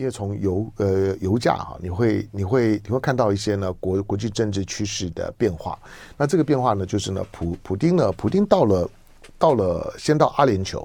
[0.00, 5.78] 因为从油呃油价哈，你会你会你会看到一些呢国国际政治趋势的变化。
[6.16, 8.90] 那这个变化呢，就是呢普普丁呢，普丁到了
[9.38, 10.82] 到了先到阿联酋。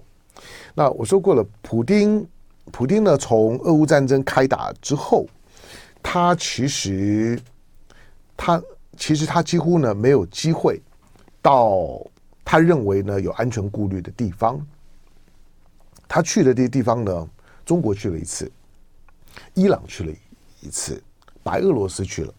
[0.73, 2.27] 那我说过了，普丁
[2.73, 5.25] 普丁呢，从俄乌战争开打之后，
[6.03, 7.39] 他其实
[8.35, 8.61] 他
[8.97, 10.81] 其实他几乎呢没有机会
[11.41, 12.05] 到
[12.43, 14.59] 他认为呢有安全顾虑的地方。
[16.05, 17.29] 他去的这些地方呢，
[17.65, 18.51] 中国去了一次。
[19.53, 20.11] 伊朗去了
[20.61, 21.01] 一次，
[21.43, 22.33] 白俄罗斯去了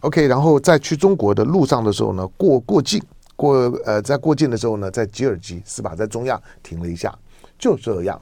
[0.00, 3.02] ，OK，然后在去中国的路上的时候呢，过过境
[3.34, 7.16] 过呃，在过境的时候呢，在吉尔吉斯吧，在中亚停了一下，
[7.58, 8.20] 就这样。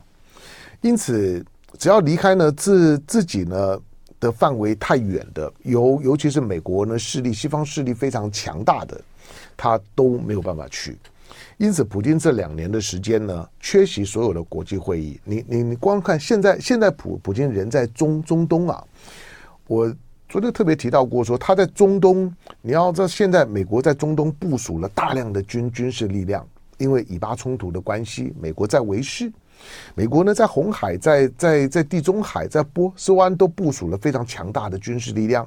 [0.81, 1.45] 因此，
[1.79, 3.81] 只要离开呢自自己呢
[4.21, 9.01] 的范围太远的，尤尤其是美国呢势力，西方势力非常强大的，
[9.57, 10.97] 他都没有办法去。
[11.57, 15.21] 因此，普京这两年的时间呢，缺席所有的国际会议。
[15.25, 18.85] 你你你光看现在，现在普普京人在中中东啊，
[19.69, 19.95] 我
[20.29, 26.47] 昨天特别提到过说，他在中东，你要知道，现在美国在中东部署了大量的军军事力量，
[26.79, 29.33] 因为以巴冲突的关系，美国在维师。
[29.95, 35.47] 美国呢，在红海、在在在地中海、在波斯湾都部署了非常强大的军事力量，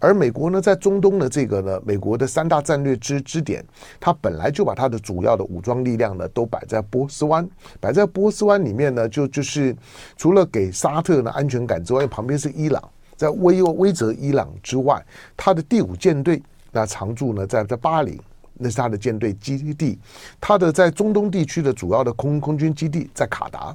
[0.00, 3.64] 而美国呢，在中东的这个呢，美国的三大战略支支点，
[3.98, 7.48] 它本来就把它的主要的武装力量呢，都摆在波斯湾，
[7.80, 9.74] 摆在波斯湾里面呢，就就是
[10.16, 12.82] 除了给沙特的安全感之外，旁边是伊朗，
[13.16, 15.04] 在威威泽伊朗之外，
[15.36, 18.18] 它的第五舰队那常驻呢，在在巴林。
[18.58, 19.98] 那是他的舰队基地，
[20.40, 23.74] 他的在中东地区的主要的空空军基地在卡达。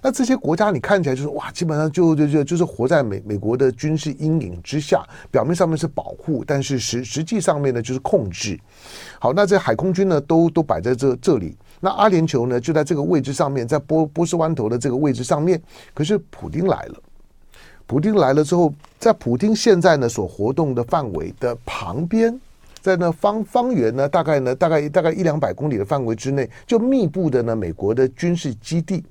[0.00, 8.58] 那这些国家你看起来就是哇，基本上就就就就是活在美美国的军事阴影之下，表面上面是保护，但是实实际上面呢就是控制。
[9.18, 11.56] 好，那这海空军呢都都摆在这这里。
[11.80, 15.60] 那阿联酋呢就在这个位置上面，在波波斯湾头的这个位置上面。
[15.92, 17.02] 可是普丁来了，
[17.86, 22.40] 普丁来了之后，在普丁现在呢所活动的范围的旁边。
[22.84, 29.02] 在那方方圆呢，大概呢，大概大概一两百公里的范围之内，就密布的呢美国的军事基地。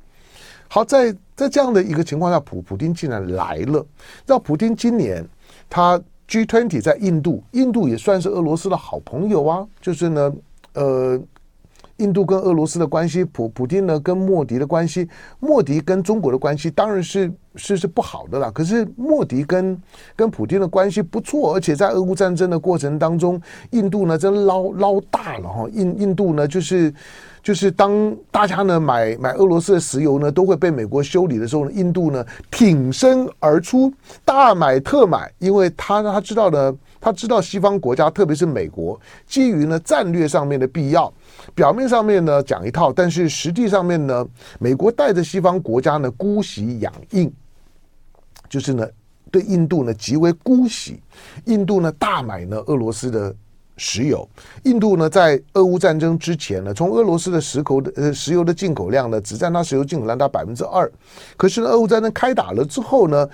[0.67, 3.83] 好，在在这样的一个情况下，普普丁竟然来了。
[4.27, 5.27] 让普丁今年
[5.67, 9.67] 他 G20 在印度，印度也算是俄罗斯的好朋友啊。
[9.81, 10.31] 就是呢，
[10.73, 11.19] 呃。
[11.97, 15.07] 印度跟俄罗斯的关系，普普丁呢跟莫迪的关系，
[15.39, 18.51] 莫迪跟中国的关系当然是是是不好的啦。
[18.51, 19.79] 可是莫迪跟
[20.15, 23.39] 跟普丁的关系不错，而且在俄乌战争的过程当中，
[23.71, 25.67] 印度呢真捞捞大了哈。
[25.71, 26.93] 印印度呢就是
[27.43, 33.93] 就是当大家呢买买俄罗斯的石油呢都会被美国修理的时候呢，印度呢挺身而出，
[34.25, 38.97] 大买特买，因为他他知道呢，他知道西方国家特别是美国
[39.27, 41.13] 基于呢战略上面的必要。
[41.53, 44.25] 表面上面呢讲一套，但是实际上面呢，
[44.57, 47.29] 美国带着西方国家呢姑息养印，
[48.47, 48.87] 就是呢
[49.29, 51.01] 对印度呢极为姑息。
[51.43, 53.35] 印度呢大买呢俄罗斯的
[53.75, 54.25] 石油，
[54.63, 60.89] 印度呢在俄乌战争之前呢，从俄罗斯的石口的呃石油的进口量呢只占它石油进口量达百分之二。
[61.35, 63.27] 可是呢俄乌战争开打了之后呢，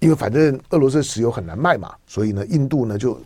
[0.00, 3.20] 因为反正俄罗斯石油很难卖嘛，所以呢印度呢就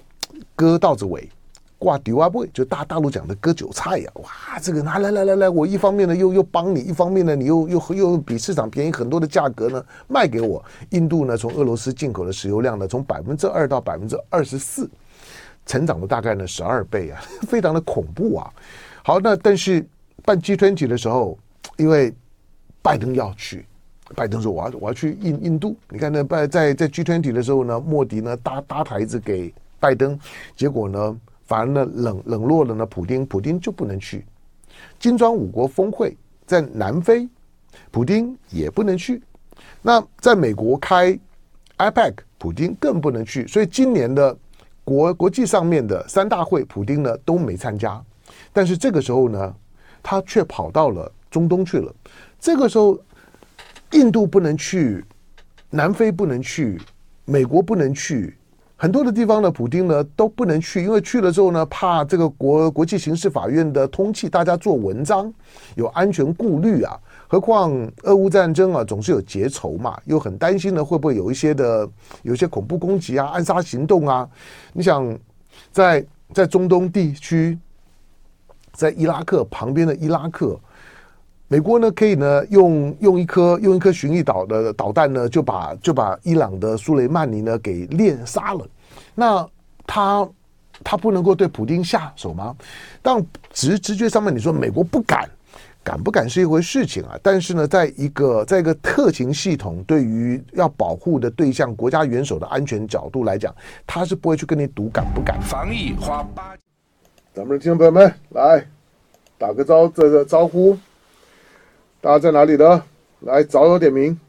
[0.55, 1.29] 割稻子尾。
[1.77, 10.65] 挂丢啊不，就大大陆讲的割韭菜呀、哇，这个拿来来来来，我一方面呢又又帮你，一方面呢你又又又比市场便宜很多的价格呢卖给我。
[10.91, 14.89] 印度呢从俄罗斯进口的石油量呢从百分之二到百分之二十四，
[15.67, 18.51] 成长了大概呢十二倍啊，非常的恐怖啊！
[19.03, 19.87] 好，那但是
[20.25, 21.39] 办 G20 的时候，
[21.77, 22.15] 因为
[22.81, 23.67] 拜登要去，
[24.15, 25.77] 拜登说我要我要去印印度。
[25.91, 30.19] 你看呢，拜在在 G20 的时候呢，莫迪呢搭搭台子给拜登，
[30.57, 31.21] 结果呢。
[31.47, 34.25] 反而呢，冷冷落了呢，普丁，普丁就不能去。
[34.99, 36.17] 金砖五国峰会
[36.47, 37.29] 在南非，
[37.91, 39.23] 普丁也不能去。
[39.83, 41.13] 那在美国开
[41.77, 43.47] IPAC，普丁更不能去。
[43.47, 44.35] 所以今年的
[44.85, 48.03] 国国际上面的三大会，普丁呢都没参加。
[48.51, 49.55] 但是这个时候呢，
[50.03, 51.95] 他却跑到了中东去了。
[52.41, 52.99] 这个时候，
[53.95, 55.05] 印度不能去，
[55.71, 56.81] 南非不能去，
[57.25, 58.37] 美国不能去。
[58.77, 65.33] 很多的地方呢，普丁呢都不能去，因为去了之后呢，怕这个国国际刑事法院的通气，大家做文章
[65.77, 66.99] 有安全顾虑啊。
[67.29, 71.89] 何况俄乌战争啊，总是有结仇嘛，又很担心呢，会不会有一些的
[72.23, 74.29] 有些恐怖攻击啊、暗杀行动啊？
[74.73, 75.17] 你想，
[75.71, 77.57] 在在中东地区，
[78.73, 80.59] 在伊拉克旁边的伊拉克。
[81.49, 88.67] 美国呢，可以呢用用一颗用一颗巡弋导的导弹呢，就把就把伊朗的苏雷曼尼呢给链杀了。
[89.15, 89.47] 那
[89.87, 90.29] 他
[90.83, 92.57] 他不能够对普京下手吗？
[93.03, 95.29] 但直直觉上面你说美国不敢，
[95.85, 103.55] 敢不敢是一回事情啊，但是呢，在一个在一个特勤系统对于要保护的对象国家元首的安全角度来讲，
[103.87, 105.39] 他是不会去跟你赌敢不敢。
[105.43, 106.57] 防疫花八，
[107.35, 108.67] 咱们的听众朋友们来
[109.37, 110.77] 打个招这个招呼，
[112.05, 112.85] 大家在哪里呢？
[113.21, 114.21] 来早有点名。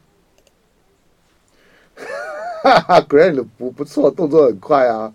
[1.94, 5.12] 哈 哈，Grand 不不错，动作很快啊。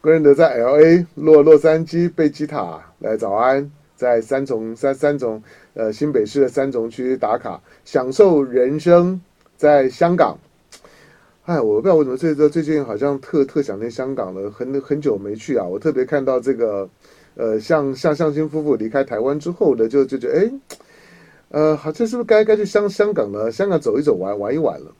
[0.00, 5.42] Grand 在 LA 洛洛杉矶贝吉塔来早安，在三重三三重。
[5.74, 9.20] 呃，新北市的三重区打卡，享受人生，
[9.56, 10.38] 在香港。
[11.46, 15.64] 哎，我不知道为什么这这最近好像特特想念香港了，很很久没去啊。
[15.64, 16.88] 我特别看到这个，
[17.34, 20.50] 呃，像像向心夫妇离开台湾之后的，就就觉得，哎，
[21.50, 23.50] 呃，好，这是不是该该去香香港呢？
[23.50, 24.92] 香港走一走，玩玩一玩了。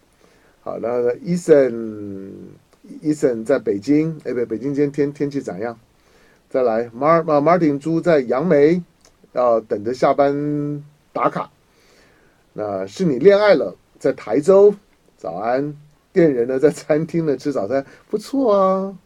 [0.62, 2.32] 好，那 Eason
[3.02, 5.78] Eason 在北京，哎，不，北京今天天天气咋样？
[6.48, 8.82] 再来，Mar Martin 猪在杨梅。
[9.32, 10.82] 要等着下班
[11.12, 11.50] 打卡，
[12.54, 14.75] 那是你恋爱了，在台州
[15.19, 15.76] 早安，
[16.10, 18.96] 店人呢在餐厅呢吃早餐，不错啊，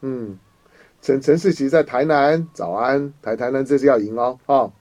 [0.00, 0.36] 嗯，
[1.00, 4.72] 陈陈世奇在台南早安，台台南这是要赢哦，啊。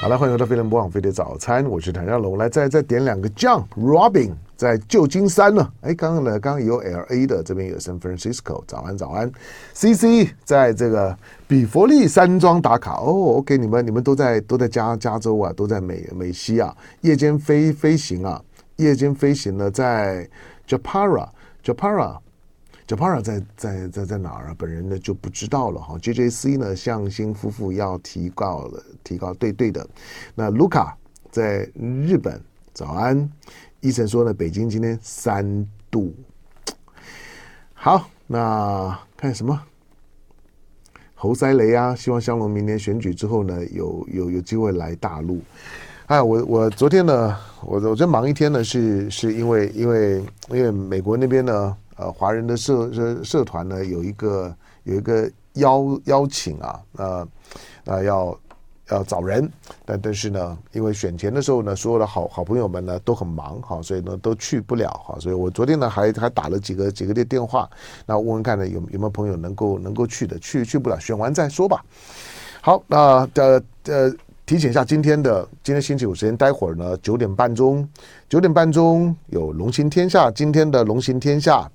[0.00, 9.28] 好了，欢迎回到飞碟播网飞的早餐，我是谭家龙，来再再点两个酱 Robin 在旧金山呢，哎，刚刚呢刚刚有 L A 的，这边有 San Francisco，早安早安
[9.74, 11.18] ，C C 在这个
[11.48, 18.40] 比佛利山庄打卡哦，OK，你们你们都在都在加加州啊，都在美美西啊，夜间飞飞行啊，
[18.76, 20.28] 夜间飞行呢在
[20.68, 21.28] Japara
[21.64, 22.18] Japara。
[22.88, 24.54] Japara 在在在在哪儿啊？
[24.56, 25.98] 本人呢就不知道了哈。
[25.98, 29.86] JJC 呢，向新夫妇要提告了，提告对对的。
[30.34, 30.96] 那卢卡
[31.30, 32.40] 在日本，
[32.72, 33.30] 早安。
[33.80, 36.14] 医生说呢，北京今天三度。
[37.74, 39.62] 好，那看什么？
[41.14, 45.42] 侯塞雷啊，希望香龙明年选举之后呢，有有有机会来大陆。
[46.06, 47.36] 哎，我我昨天呢，
[47.66, 51.76] 我我这忙一天呢，是是因为因为因为美国那边呢。
[51.98, 54.54] 呃，华人的社社社团呢，有一个
[54.84, 57.28] 有一个邀邀请啊，呃，
[57.86, 58.38] 呃，要
[58.90, 59.50] 要找人，
[59.84, 67.68] 但但是呢，因为选前的时候呢，所有的好好朋友们呢都很忙哈，所以呢都去不了哈，所以我昨天呢还还打了几个几个的电话，
[68.06, 71.84] 那问问看呢有有没有朋友能够能够去的，去去不了，选完再说吧。
[72.60, 74.14] 好，那呃呃
[74.46, 77.86] 提醒一下今天的今天星期五时间，待会儿呢九点半钟
[78.28, 81.68] 九点半钟有龙行天下，今天的龙行天下。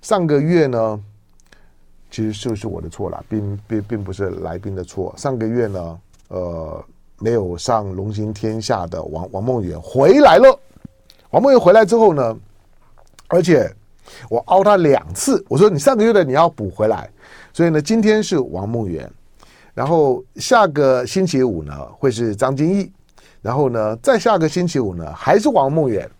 [0.00, 1.00] 上个月呢，
[2.10, 5.14] 其实就是我的错了，并并并不是来宾的错。
[5.16, 6.84] 上个月呢，呃，
[7.18, 10.58] 没有上《龙行天下》的王王梦圆回来了。
[11.30, 12.36] 王梦圆回来之后呢，
[13.28, 13.72] 而且
[14.28, 17.08] 我凹他两次，我说你上个月的你要补回来。
[17.52, 19.10] 所以呢，今天是王梦圆，
[19.72, 22.92] 然后下个星期五呢会是张金义，
[23.40, 26.10] 然后呢再下个星期五呢还是王梦圆。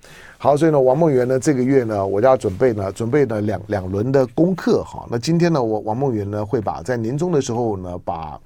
[0.43, 5.07] 好，所以呢，王梦圆呢，这个月呢，我就要准备呢，准备了两两轮的功课哈。
[5.09, 8.41] 那今天呢，我王梦圆呢，会把在年终的时候呢，把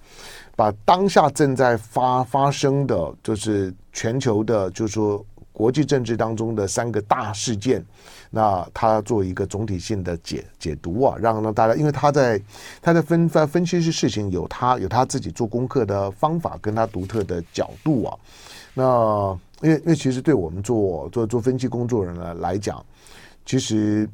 [0.54, 7.82] 把当下正在发发生的，就是全球的，就是说国际政治当中的三个大事件，
[8.28, 12.38] 那他做一个总体性的解解读啊，让让大家，因为他在
[12.82, 18.14] 他在分分分析些事情，有他有他自己做功课的方法，跟他独特的角度啊，
[18.74, 19.38] 那。
[19.62, 22.84] 因为，因为其实对我们做做做分析工作人呢来讲，
[23.44, 24.08] 其实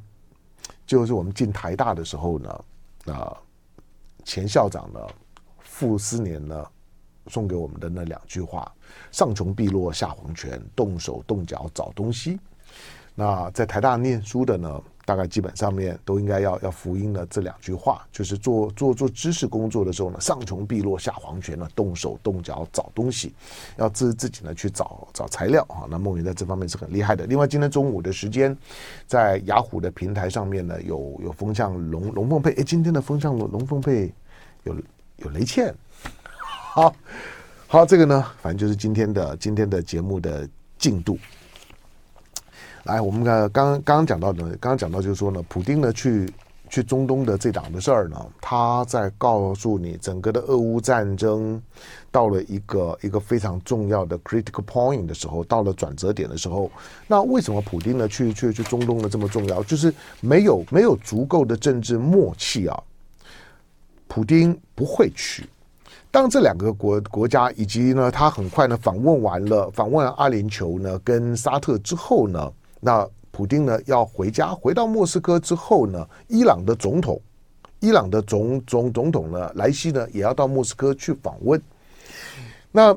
[0.86, 2.64] 就是我们进台大的时候呢，
[3.06, 3.36] 啊、
[4.24, 5.00] 前校长呢
[5.60, 6.64] 傅斯年呢
[7.26, 8.72] 送给我们的那两句话：
[9.10, 12.38] 上穷碧落下黄泉，动手动脚找东西。
[13.14, 23.34] 那在台大念书的呢，大概基本上面都应该要要福音的这两句话，就是做做做知识工作的时候呢，上穷碧落下黄泉呢，动手动脚找东西，
[23.76, 25.86] 要自自己呢去找找材料啊。
[25.90, 27.26] 那梦云在这方面是很厉害的。
[27.26, 28.56] 另外，今天中午的时间，
[29.06, 34.12] 在雅虎的平台上面呢，有有风向龙龙凤配，哎，今天的风向龙龙凤配
[34.64, 34.74] 有
[35.16, 35.74] 有雷倩，
[36.74, 36.94] 好
[37.66, 41.18] 好，这个呢，反正就是今天的今天的节目的进度。
[42.84, 46.28] 来，我们看刚刚刚讲到的，刚刚讲到就是说呢，普丁呢去
[46.68, 51.62] 去中东的这档的事儿呢，他在告诉你，整个的俄乌战争
[52.10, 56.68] 到了一个一个非常重要的 critical point 的时候，到了转折点的时候，
[57.06, 59.62] 那为什么普丁呢去去去中东的这么重要？
[59.62, 62.82] 就是没有没有足够的政治默契啊，
[64.08, 65.48] 普丁不会去。
[66.10, 72.52] 当这两个国国家以及呢，他很快呢访问完了访问阿联酋呢跟沙特之后呢。
[72.84, 77.20] 那普丁呢要回家，回到莫斯科之后呢，伊朗的总统，
[77.78, 81.62] 伊朗的总总总统呢莱西呢也要到莫斯科去访问。
[82.72, 82.92] 那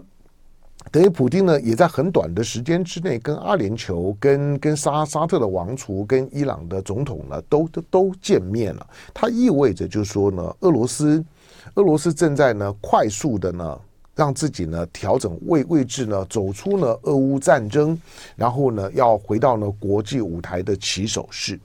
[0.92, 8.88] 等于普丁呢也在很短的时间之内跟阿联酋、跟跟沙沙特的王储、跟伊朗的总统呢都都都见面了。
[9.14, 11.24] 它意味着就是说呢，俄罗斯
[11.76, 13.80] 俄罗斯正在呢快速的呢。
[14.16, 18.00] 让自己呢调整位位置呢，走出呢俄乌战争，
[18.36, 21.60] 然后呢要回到呢国际舞台的起手式，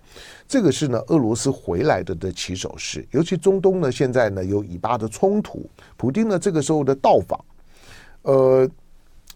[0.49, 3.07] 这个是呢俄罗斯回来的的起手式。
[3.13, 5.65] 尤其中东呢现在呢有以巴的冲突，
[5.97, 7.39] 普丁呢这个时候的到访，
[8.23, 8.69] 呃，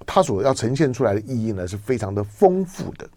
[0.04, 3.08] 他所要呈现出来的意义呢是非常的丰富的。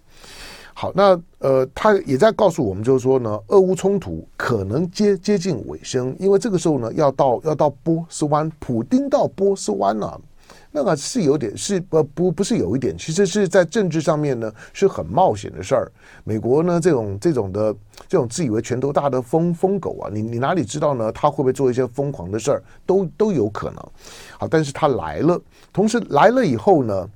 [0.80, 10.22] 好，那呃，他也在告诉我们，就是说呢，俄乌冲突可能接接近尾声，因为这个时候呢，要到要到波斯湾，普丁到波斯湾了，
[10.70, 15.92] 那个是有点是呃不不是有一点，其实是在政治上面呢是很冒险的事儿。
[16.24, 17.76] 美国呢这种这种的
[18.08, 21.12] 这种自以为拳头大的疯疯狗啊，你你哪里知道呢？
[21.12, 23.78] 他会不会做一些疯狂的事儿，都都有可能。
[24.38, 25.42] 好，但是他来了，
[25.74, 27.10] 同时来了以后呢？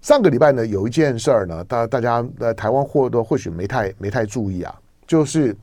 [0.00, 4.74] 上个礼拜呢，有一件事儿呢，大大家在台湾或多或许没太没太注意啊，
[5.06, 5.54] 就是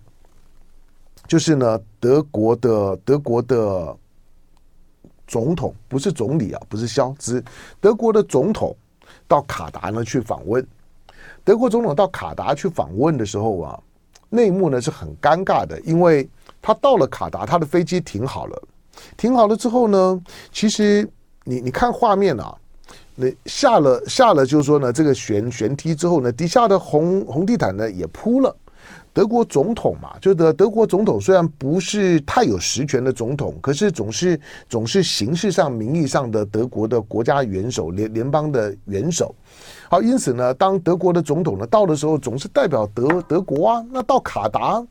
[1.27, 3.97] 就是呢，德国的德国的
[5.25, 7.43] 总统不是总理啊，不是肖兹，
[7.81, 8.75] 德国的总统
[9.27, 10.65] 到卡达呢去访问。
[11.43, 13.79] 德国总统到卡达去访问的时候啊，
[14.29, 16.29] 内幕呢是很尴尬的，因为
[16.61, 18.63] 他到了卡达，他的飞机停好了，
[19.17, 21.09] 停好了之后呢，其实
[21.43, 22.55] 你你看画面啊。
[23.19, 28.55] 那下了下了，就是说呢，这个旋旋梯之后呢，底下的红红地毯呢也铺了。
[29.11, 39.33] 德国总统嘛，就德德国总统虽然不是太有实权的总统，可是总是总是形式上、名义上的德国的国家元首、联联邦的元首。
[39.89, 43.85] 好，因此呢，当德国的总统呢到的时候，总是代表德德国啊。
[43.91, 44.85] 那到卡达。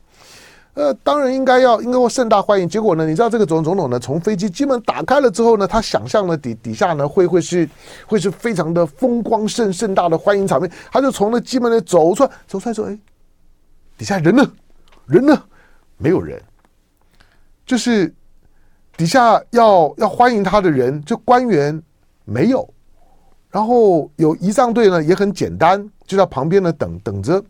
[0.77, 2.69] 呃，当然应该要，应该会盛大欢迎。
[2.69, 7.67] 结果呢，你知道这个总总统呢，从飞机机门打开了之后呢，他想象了底底下呢会会是
[8.05, 10.71] 会是非常的风光盛盛大的欢迎场面。
[10.91, 12.99] 他就从那机门里走出来，走出来说：“哎，
[13.97, 14.47] 底下人呢？
[15.07, 15.43] 人呢？
[15.97, 16.39] 没有人。
[17.65, 18.13] 就是
[18.95, 21.81] 底下要要欢迎他的人，就官员
[22.23, 22.71] 没有。
[23.49, 27.43] 然后有仪仗队呢，也很简单，就在旁边呢等等着。”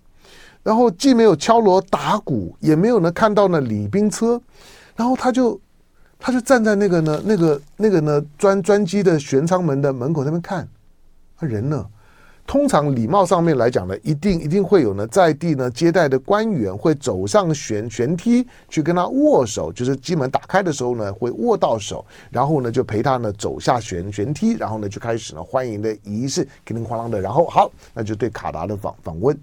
[0.68, 4.38] 然后既没有敲锣打鼓，也没有呢看到呢礼宾车，
[4.98, 5.58] 然后他就
[6.20, 10.68] 他就站在那个呢那个那个呢专专机的舷舱门的门口那边看，
[11.38, 11.86] 啊人呢？
[12.46, 29.38] 通常礼貌上面来讲呢，一定一定会有呢在地呢接待的官员会走上旋旋梯去跟他握手，就是机门打开的时候呢会握到手，然后呢就陪他呢走下旋旋梯，然后呢就开始呢欢迎的仪式，叮叮哐啷的，然后好，那就对卡达的访访问。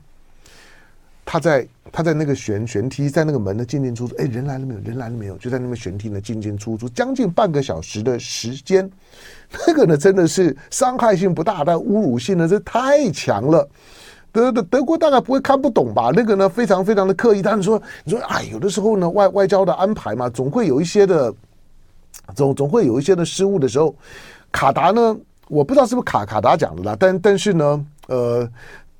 [1.24, 4.80] 他在他在那个旋旋梯，在那个门的进进出出，哎，人来了没有？
[4.80, 5.36] 人来了没有？
[5.38, 8.90] 就在那边旋梯呢进进出出，将近半个小时的时间，
[9.66, 13.68] 那个呢真的是伤害性不大，但侮辱性呢这太强了。
[14.32, 16.10] 德德德国大概不会看不懂吧？
[16.14, 17.40] 那个呢非常非常的刻意。
[17.40, 21.32] 但是说你说哎，有的时候呢外外交的安排嘛，总会有一些的
[22.34, 23.94] 总总会有一些的失误的时候。
[24.50, 25.16] 卡达呢，
[25.48, 28.48] 我不知道是不是卡卡达讲的啦，但但是呢，呃。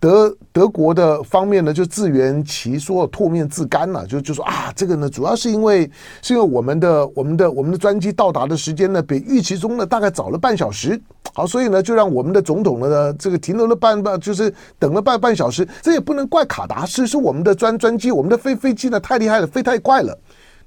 [0.05, 11.01] 德德国的方面呢，就自圆其说，唾面自干了，就就说啊，这个呢，主要是因为是因为我们的我们的我们的专机到达的时间呢，比预期中呢大概早了半小时，
[11.33, 20.15] 好，所以呢，就让我们的总统呢，这个停留了半半，就是等了半半小时，这也不能怪卡达，是是我们的专专机，我们的飞飞机呢太厉害了，飞太快了，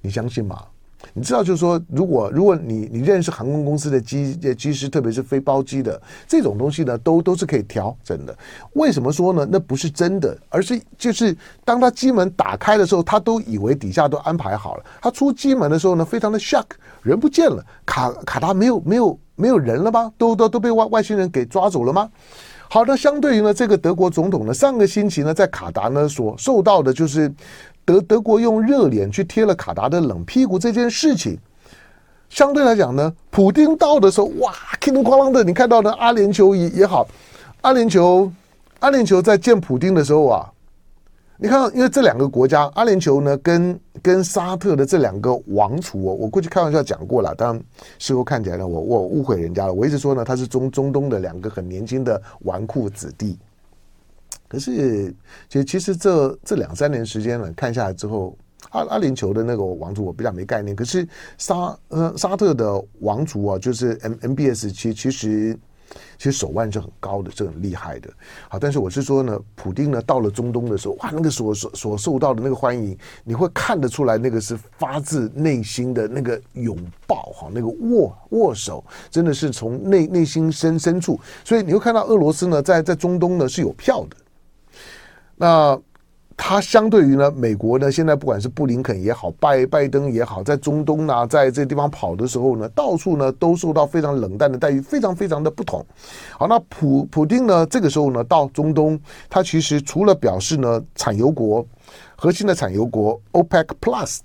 [0.02, 0.58] 你相信吗？
[1.14, 8.38] 你知道，就是说，如果如果你你认识航空公司的机机师，特别是飞包机的这种东西呢，都都是可以调整的。
[8.74, 9.48] 为什么说呢？
[9.50, 11.36] 那不是真的，而是就是
[11.66, 14.84] 当他机门打开的时候，他都以为底下都安排好了。
[15.02, 16.66] 他出机门的时候呢，非常的 shock，
[17.02, 20.12] 人不见了，卡卡达没有没有没有人了吗？
[20.18, 22.10] 都都都被外外星人给抓走了吗？
[22.70, 27.34] 好的，相对于呢，这个德国总统呢，上个星期呢，在卡达呢所受到的就是。
[27.88, 31.38] 德德国用热脸去贴了卡达的冷屁股这件事情，
[32.28, 34.52] 相对来讲呢，普丁到的时候，哇，
[34.82, 37.08] 叮咚哐啷的，你看到的阿联酋也也好，
[37.62, 38.30] 阿联酋
[38.80, 40.52] 阿联酋在见普丁的时候啊，
[41.38, 47.58] 你看，因为这两个国家，阿联酋呢跟跟沙特的这两个王储，我过去开玩笑讲过了，当
[48.00, 53.40] 事后看起来呢，我我误会人家了，我一直说呢，他是中中东的两个很年轻的纨绔子弟。
[54.48, 55.14] 可是，
[55.50, 58.38] 其实其实这这两三年时间呢，看下来之后，
[58.70, 60.76] 阿阿联酋的那个王族我比较没概念。
[60.76, 61.06] 可是
[61.38, 65.60] 沙呃沙特的王族啊，就是 M M B S，其其实
[66.18, 68.10] 其实手腕是很高的，是很厉害的。
[68.50, 81.20] 好，但是我是说呢，普丁呢到了中东的时候，哇，那个所所所受到的那个欢迎，你会看得出来，那个是发自内心的那个拥抱，哈，那个握握手，真的是从内内心深深处。
[81.44, 84.16] 所以你会看到俄罗斯呢，在在中东呢是有票的。
[85.38, 85.80] 那。
[86.40, 95.84] 他相对于呢，美国呢，现在不管是布林肯也好，拜拜登也好，在中东呢，在这地方跑的时候呢，到处呢都受到非常冷淡的待遇，非常非常的不同。
[96.38, 101.66] 好，那普普丁呢，这个时候呢，到中东，他其实除了表示呢，产油国
[102.16, 104.20] 核心的产油国 OPEC Plus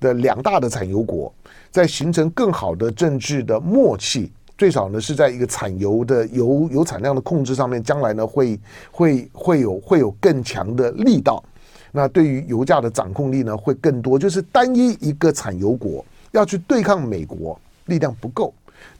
[0.00, 1.32] 的两大的产油国，
[1.70, 8.58] 在形成更好的政治的默契，最少呢是在一个产油的油油产量的控制上面，将来呢会
[8.90, 11.42] 会会有会有更强的力道。
[11.90, 14.18] 那对于油价的掌控力呢，会更多。
[14.18, 18.52] 就是单一一个产油国要去对抗美国，力量不够。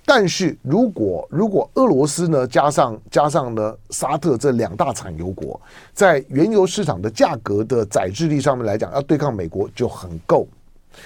[0.06, 5.60] 但是如果如果俄罗斯呢，加上加上呢沙特这两大产油国，
[5.92, 10.46] 在原油市场的价格的宰制力上面来讲，要对抗美国就很够。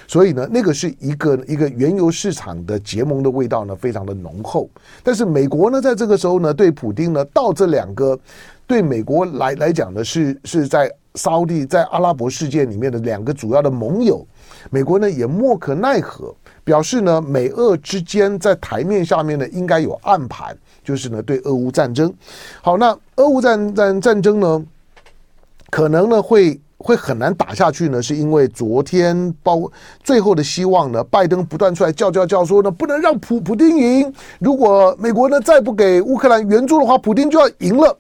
[0.06, 4.68] 所以呢，那个是一个一个原油市场的结盟的味道呢，非常的浓厚。
[5.02, 8.18] 但是美国呢，在这个时候呢，对普丁呢，到这两个
[8.66, 10.92] 对美国来来讲呢，是是在。
[11.14, 14.24] 沙乌在阿拉伯世界里面的两个主要的盟友，
[14.70, 22.14] 美国呢也莫可奈何，表示呢美俄之间在台面下面呢应该有暗盘，就是呢对俄乌战争。
[22.62, 24.64] 好，那俄乌战战战争呢，
[25.70, 29.60] 可能呢会 会很难打下去呢，是因为昨天包
[30.02, 37.98] 最后的希望呢，拜登不断出来叫叫叫说呢，不能让普普丁赢，如果美国呢再不给乌克兰援助的话，普丁就要赢了。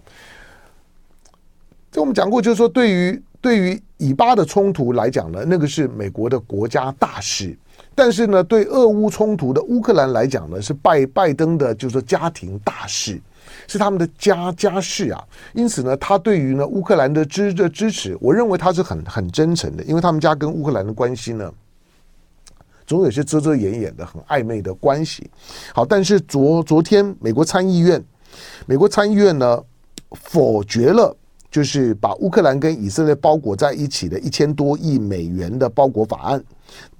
[1.90, 7.56] 这我们讲过，就是说，对于对于以巴的冲突来讲呢，那个是美国的国家大事；
[7.94, 13.20] 但是呢，对俄乌冲突的乌克兰来讲呢，是拜拜登的，就是说家庭大事，
[13.68, 15.24] 是他们的家家事啊。
[15.52, 21.48] 因此呢，他对于呢乌克兰的支的支持，我认为他是很很真诚的，因为他们家跟乌克兰的关系呢，
[22.84, 25.30] 总有些遮遮掩掩的、很暧昧的关系。
[25.72, 28.04] 好，但是昨昨天美国参议院，
[28.66, 29.62] 美国参议院呢
[30.10, 31.14] 否决了。
[31.50, 36.44] 就是把乌克兰跟以色列包裹在一起的一千多亿美元的包裹法案，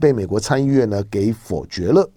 [0.00, 2.09] 被美国参议院呢给否决了。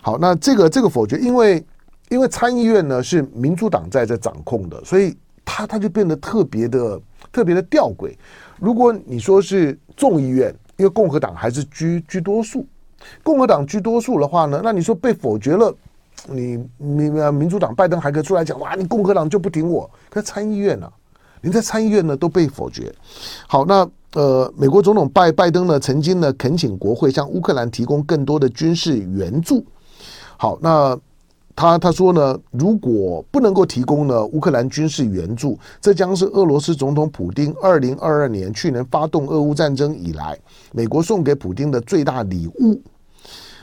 [0.00, 1.62] 好，那这个这个否决，因为
[2.10, 7.00] 因为参议院呢是民主党在这掌控的，所以他他就变得特别的
[7.32, 8.14] 特别的吊诡。
[8.58, 12.66] 如果你说是众议院，因为共和党还是居居多数，
[13.22, 15.74] 共和党居多数的话呢，那你说被否决了，
[16.26, 20.92] 你你民主党拜登还可以出来讲哇，你共和党就不挺我，可参议院呢、啊？
[21.40, 22.92] 您在参议院呢都被否决。
[23.46, 29.64] 好，那呃，美国总统拜拜登呢曾经呢恳请国会向乌克兰提供更多的军事援助。
[30.36, 30.98] 好，那
[31.58, 40.38] 他他说呢，如果不能够提供呢乌克兰军事援助，这将是俄罗斯总统普丁二零二二年去年发动俄乌战争以来，
[40.72, 42.80] 美国送给普丁的最大礼物。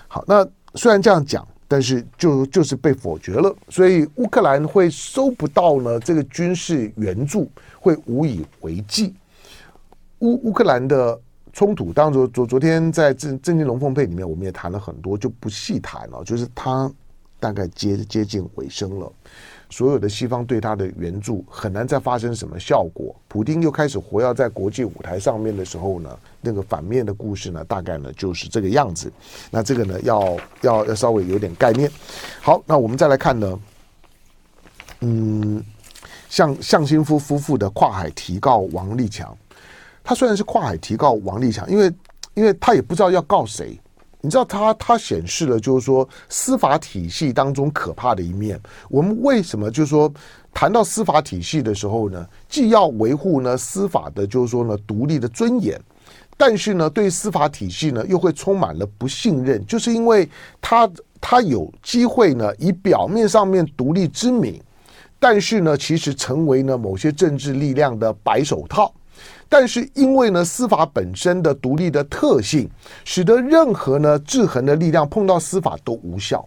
[0.10, 1.48] 好，那虽然这样讲。
[1.68, 9.16] 但是就就是被否决了，所以乌克兰会收不到呢这个军事援助，会无以为继。
[10.20, 11.20] 乌乌克兰的
[11.52, 16.90] 冲突，当昨昨昨天在正正经龙凤配里面，我们也谈了很多，就不细谈了，就是他
[17.46, 19.12] 大概接接近尾声了。
[19.70, 23.16] 所有的西方对他的援助很难再发生什么效果。
[23.28, 29.12] 普丁又开始活跃在国际舞台上面的时候呢，那个反面的故事呢，大概呢就是这个样子。
[29.52, 31.92] 那这个呢，要要要稍微有点概念。
[32.42, 33.60] 好，那我们再来看呢，
[35.02, 35.64] 嗯，
[36.30, 39.38] 向向心夫夫妇的跨海提告王立强，
[40.04, 41.94] 他虽然是跨海提告王立强，因为
[42.34, 43.80] 因为他也不知道要告谁。
[44.26, 48.60] 你知道他他显示了，就是说司法体系当中可怕的一面。
[48.90, 50.12] 我们为什么就是说
[50.52, 55.80] 谈到司法体系的时候呢，既要维护呢司法的，就是说呢独立的尊严，
[56.36, 60.28] 但是呢对司法体系呢又会充满了不信任，就是因为
[60.60, 60.90] 他
[61.22, 64.60] 他有机会呢以表面上面独立之名，
[65.20, 68.92] 但是呢其实成为呢某些政治力量的白手套。
[69.48, 72.70] 但是因为呢，司法本身的独立的特性，
[73.04, 76.46] 使得任何呢制衡的力量碰到司法都无效。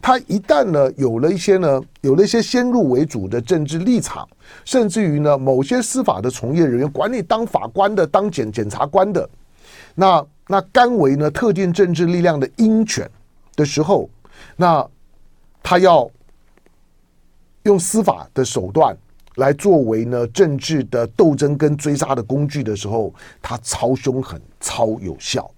[0.00, 4.26] 他一旦呢有了一些呢有了一些先入为主的政治立场，
[4.64, 9.28] 甚至于呢某些司法的从业人员，管你当法官的、当检检察官的，
[9.94, 13.10] 那那甘为呢特定政治力量的鹰犬
[13.54, 14.08] 的时候，
[14.56, 14.86] 那
[15.62, 16.08] 他要
[17.64, 18.96] 用司法的手段。
[19.36, 25.50] 来作为呢政治的斗争跟追杀的工具的时候，他超凶狠、超有效。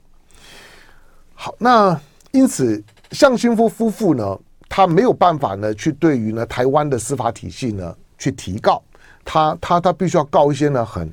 [1.34, 1.98] 好，那
[2.32, 4.38] 因此向心夫夫妇呢，
[4.68, 8.82] 他没有办法呢去对于呢台湾的司法体系呢去提告，
[9.24, 11.10] 他他他必须要告一些呢很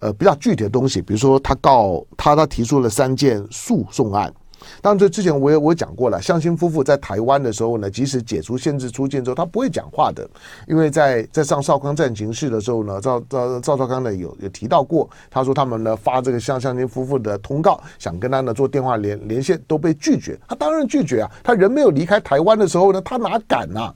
[0.00, 4.32] 呃比较具体的东西，比如说他告他他提出了三件诉讼案。
[4.80, 6.20] 当然，这之前我也我讲过了。
[6.20, 10.28] 向心夫妇在台湾的时候呢，即使解除限制出境之后，他不会讲话的，
[10.66, 20.38] 因为在在上少康战情室的时候呢，赵赵赵少康呢有有提到过，他说他们呢发这个向向心夫妇的通告，想跟他呢做电话连连线，都被拒绝。
[20.48, 23.94] 他当然拒绝啊，他人没有离开台湾的时候呢，他哪敢呐、啊？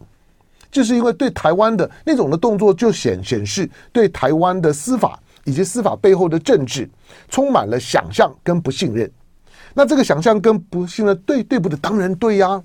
[0.71, 6.89] 就是因为对台湾的那种的动作，就显显示对台湾的司法以及司法背后的政治
[7.29, 9.11] 充满了想象跟不信任。
[9.75, 11.15] 那这个想象跟不信呢？
[11.15, 11.79] 对对不对？
[11.79, 12.63] 当然对呀。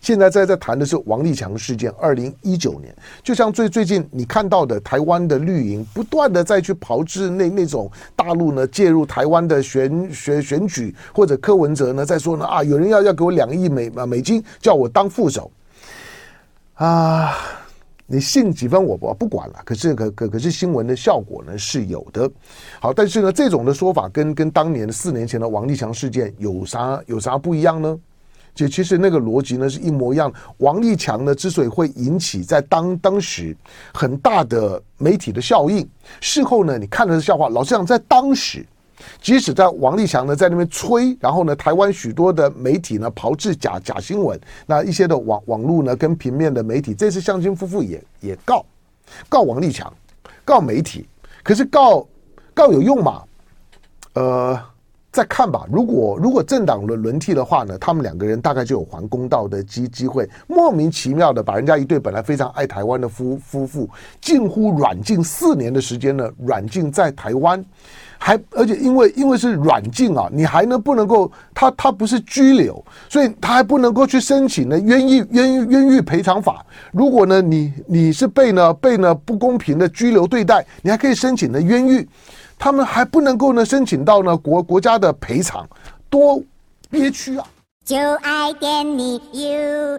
[0.00, 15.48] 现在在在谈的是王立强事件，二零一九年，就像最最近你看到的台湾的绿营不断的再去炮制那那种大陆呢介入台湾的选选选举，或者柯文哲呢在说呢啊，有人要要给我两亿美美金叫我当副手
[16.74, 17.38] 啊。
[18.12, 22.30] 你信几分我不不管了，可是可可可是新闻的效果呢是有的。
[22.78, 27.98] 好，但是呢这种的说法跟跟当年四年前的王立强事件有啥有啥不一样呢？
[28.54, 30.30] 就其实那个逻辑呢是一模一样。
[30.58, 33.56] 王立强呢之所以会引起在当当时
[33.94, 35.88] 很大的媒体的效应，
[36.20, 37.48] 事后呢你看的是笑话。
[37.48, 38.62] 老实讲，在当时。
[39.20, 48.64] 即使在王立强呢在那边吹，然后呢，台湾许多的媒体呢炮制假假新闻，那一些的网网络呢跟平面的媒体，这次向心夫妇也也告
[49.28, 49.92] 告王立强，
[50.44, 51.06] 告媒体，
[51.42, 52.06] 可是告
[52.54, 53.22] 告有用吗？
[54.14, 54.58] 呃，
[55.10, 55.66] 再看吧。
[55.70, 60.28] 如果如果政党轮轮替的话呢，他们两个人大概就有还公道的机机会。
[60.46, 63.88] 莫名其妙的把人家一对本来非常爱台湾的夫夫妇，
[64.20, 67.64] 近乎软禁四年的时间呢，软禁在台湾。
[68.24, 76.64] 还而且因为因为是软禁啊，你还能不能够他他不是拘留，所以他还不能够去申请呢冤狱冤狱冤狱赔偿法。
[76.92, 82.08] 如果呢你你是被呢被呢不公平的拘留对待，你还可以申请呢冤狱，
[82.56, 85.68] 他们还不能够呢申请到呢国国家的赔偿，
[86.08, 86.40] 多
[86.88, 87.44] 憋屈啊！
[87.84, 89.98] 就爱点你 UFO